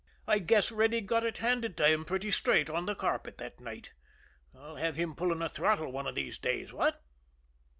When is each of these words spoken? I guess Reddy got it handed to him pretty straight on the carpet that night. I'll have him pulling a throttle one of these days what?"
I 0.25 0.39
guess 0.39 0.71
Reddy 0.71 1.01
got 1.01 1.23
it 1.23 1.37
handed 1.37 1.77
to 1.77 1.87
him 1.87 2.05
pretty 2.05 2.31
straight 2.31 2.71
on 2.71 2.87
the 2.87 2.95
carpet 2.95 3.37
that 3.37 3.59
night. 3.59 3.93
I'll 4.55 4.77
have 4.77 4.95
him 4.95 5.13
pulling 5.13 5.43
a 5.43 5.47
throttle 5.47 5.91
one 5.91 6.07
of 6.07 6.15
these 6.15 6.39
days 6.39 6.73
what?" 6.73 7.03